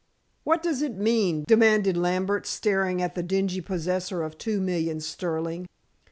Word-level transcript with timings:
"What 0.43 0.63
does 0.63 0.81
it 0.81 0.95
mean?" 0.97 1.43
demanded 1.47 1.95
Lambert, 1.95 2.47
staring 2.47 3.03
at 3.03 3.13
the 3.13 3.21
dingy 3.21 3.61
possessor 3.61 4.23
of 4.23 4.35
two 4.35 4.59
millions 4.59 5.05
sterling. 5.05 5.67